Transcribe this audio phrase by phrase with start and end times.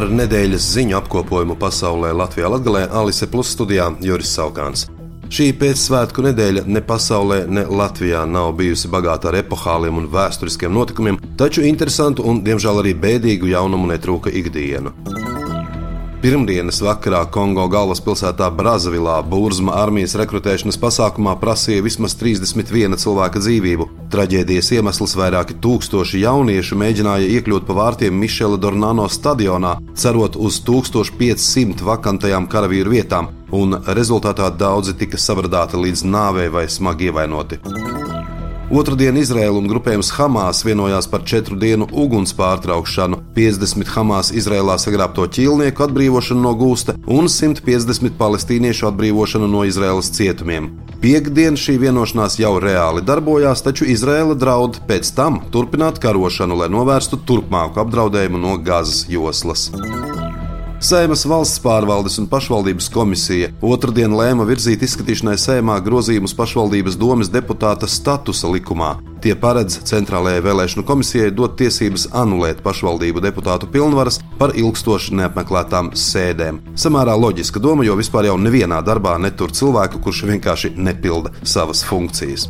[0.00, 4.86] Ar nedēļas ziņu apkopojumu pasaulē Latvijā Latvijā Alise Plus studijā Juris Saukāns.
[5.28, 11.20] Šī pēcsvētku nedēļa ne pasaulē, ne Latvijā nav bijusi bagāta ar epohāliem un vēsturiskiem notikumiem,
[11.36, 14.96] taču interesantu un, diemžēl, arī bēdīgu jaunumu netrūka ikdienu.
[16.20, 23.86] Pirmdienas vakarā Kongo galvaspilsētā Brazavilā Burzma armijas rekrutēšanas pasākumā prasīja vismaz 31 cilvēka dzīvību.
[24.12, 31.88] Traģēdijas iemesls vairāki tūkstoši jauniešu mēģināja iekļūt pa vārtiem Mišela Dornano stadionā, cerot uz 1500
[31.88, 37.62] vakantajām karavīru vietām, un rezultātā daudzi tika savradāti līdz nāvei vai smagi ievainoti.
[38.70, 45.26] Otradien Izraela un grupējums Hamas vienojās par četru dienu uguns pārtraukšanu, 50 Hamas Izrēlā sagrābto
[45.30, 50.70] ķīlnieku atbrīvošanu no gūsta un 150 palestīniešu atbrīvošanu no Izraēlas cietumiem.
[51.00, 57.22] Piektdien šī vienošanās jau reāli darbojās, taču Izraela draud pēc tam turpināt karošanu, lai novērstu
[57.24, 59.70] turpmāku apdraudējumu no Gazas joslas.
[60.80, 67.88] Seimas valsts pārvaldes un pašvaldības komisija otrdien lēma virzīt izskatīšanai Seimā grozījumus pašvaldības domas deputāta
[67.88, 68.94] statusa likumā.
[69.20, 76.62] Tie paredz Centrālajai vēlēšanu komisijai dot tiesības anulēt pašvaldību deputātu pilnvaras par ilgstoši neapmeklētām sēdēm.
[76.80, 82.48] Samērā loģiska doma, jo vispār jau nevienā darbā netur cilvēku, kurš vienkārši nepilda savas funkcijas.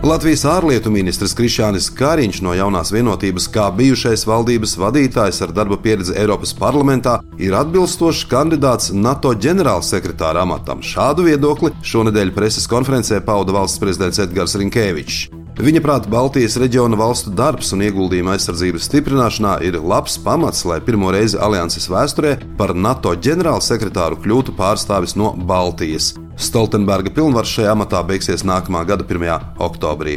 [0.00, 6.16] Latvijas ārlietu ministrs Krišānis Kāriņš no jaunās vienotības, kā bijušais valdības vadītājs ar darba pieredzi
[6.18, 10.80] Eiropas parlamentā, ir atbilstošs kandidāts NATO ģenerālsekretāra amatam.
[10.80, 15.39] Šādu viedokli šonadēļ preses konferencē pauda valsts prezidents Edgars Rinkēvičs.
[15.60, 21.10] Viņa prāta Baltijas reģiona valstu darbs un ieguldījuma aizsardzības stiprināšanā ir labs pamats, lai pirmo
[21.12, 26.14] reizi alianses vēsturē par NATO ģenerālsekretāru kļūtu pārstāvis no Baltijas.
[26.40, 29.52] Stoltenberga pilnvaru šajā amatā beigsies nākamā gada 1.
[29.60, 30.16] oktobrī.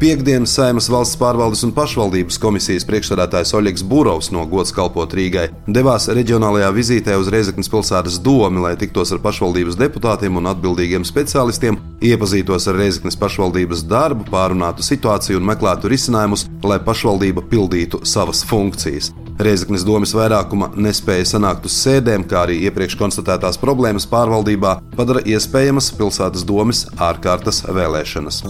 [0.00, 6.06] Piektdienas Saimas valsts pārvaldes un pašvaldības komisijas priekšsēdētājs Oļegs Būrovs no gods kalpot Rīgai devās
[6.08, 12.70] reģionālajā vizītē uz Reizeknas pilsētas domu, lai tiktos ar pašvaldības deputātiem un atbildīgiem speciālistiem, iepazītos
[12.72, 19.10] ar Reizeknas pašvaldības darbu, pārunātu situāciju un meklētu risinājumus, lai pašvaldība pildītu savas funkcijas.
[19.36, 25.92] Reizeknas domas vairākuma nespēja sanākt uz sēdēm, kā arī iepriekš konstatētās problēmas pārvaldībā padara iespējamas
[26.00, 28.40] pilsētas domas ārkārtas vēlēšanas.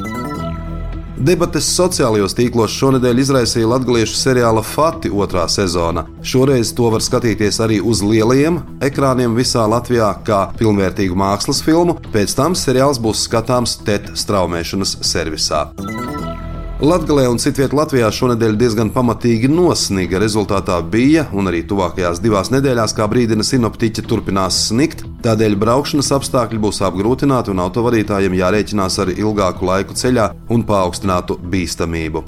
[1.21, 6.07] Debates sociālajos tīklos šonadēļ izraisīja latviešu seriāla Fati otrā sezona.
[6.25, 8.57] Šoreiz to var skatīties arī uz lielajiem
[8.89, 11.99] ekrāniem visā Latvijā, kā pilnvērtīgu mākslas filmu.
[12.15, 15.67] Pēc tam seriāls būs skatāms TET straumēšanas servisā.
[16.81, 20.17] Latvijā un citvietā Latvijā šonadēļ diezgan pamatīgi nosniga.
[20.23, 25.05] Rezultātā bija, un arī tuvākajās divās nedēļās, kā brīdina sinoptiķi, turpinās snikt.
[25.21, 32.25] Tādēļ braukšanas apstākļi būs apgrūtināti un autovadītājiem jārēķinās ar ilgāku laiku ceļā un paaugstinātu bīstamību.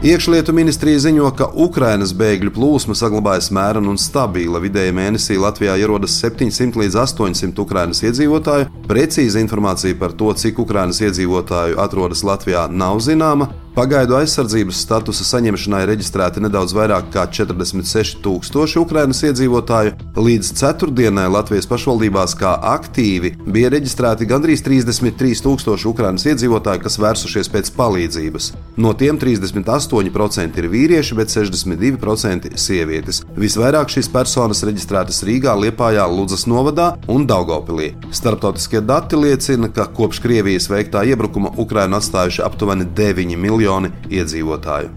[0.00, 4.56] Iekšlietu ministrija ziņo, ka Ukrainas bēgļu plūsma saglabājas mērena un stabila.
[4.64, 8.70] Vidēji mēnesī Latvijā ierodas 700 līdz 800 Ukrainas iedzīvotāju.
[8.88, 13.52] Precīza informācija par to, cik Ukrainas iedzīvotāju atrodas Latvijā, nav zināma.
[13.70, 19.92] Pagaidu aizsardzības statusa saņemšanai reģistrēti nedaudz vairāk nekā 46,000 Ukraiņas iedzīvotāju.
[20.18, 27.70] Līdz ceturtdienai Latvijas pašvaldībās kā aktīvi bija reģistrēti gandrīz 33,000 Ukraiņas iedzīvotāju, kas vērsušies pēc
[27.76, 28.48] palīdzības.
[28.82, 33.22] No tiem 38% ir vīrieši, bet 62% sievietes.
[33.38, 37.92] Visvairāk šīs personas reģistrētas Rīgā, Liepājā, Ludzas novadā un Daugopilī.
[38.10, 44.90] Starptautiskie dati liecina, ka kopš Krievijas veiktā iebrukuma Ukraiņu atstājuši aptuveni 9 miljoni miljoni iedzīvotāju.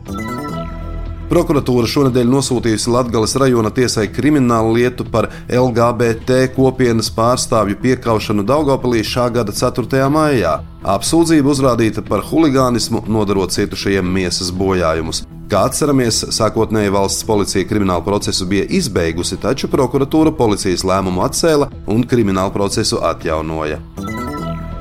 [1.34, 9.30] Prokuratūra šonadēļ nosūtījusi Latvijas rajona tiesai kriminālu lietu par LGBT kopienas pārstāvju piekaušanu Daugopilī šā
[9.34, 10.04] gada 4.
[10.14, 10.60] maijā.
[10.84, 15.24] Apsūdzība uzrādīta par huligānismu, nodarot cietušajiem miesas bojājumus.
[15.50, 22.06] Kā atceramies, sākotnēji valsts policija kriminālu procesu bija izbeigusi, taču prokuratūra policijas lēmumu atcēla un
[22.06, 23.82] kriminālu procesu atjaunoja.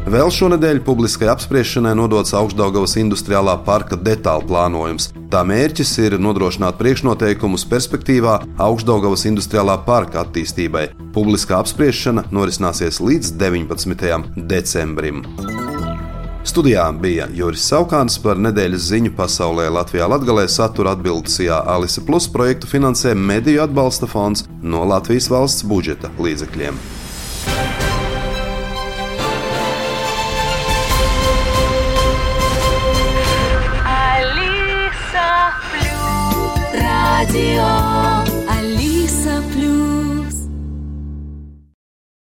[0.02, 5.12] Vēl šonadēļ publiskai apspriešanai nodots Augstdaugavas industriālā parka detālu plānojums.
[5.30, 10.88] Tā mērķis ir nodrošināt priekšnoteikumus perspektīvā Augstdaugavas industriālā parka attīstībai.
[11.14, 14.34] Publiskā apspriešana norisināsies līdz 19.
[14.50, 15.22] decembrim.
[16.42, 22.66] Studijā bija Juris Saukāns par nedēļas ziņu pasaulē Latvijā Latgalē satura atbildesijā Alise Plus projektu
[22.66, 26.82] finansē Mediju atbalsta fonds no Latvijas valsts budžeta līdzekļiem.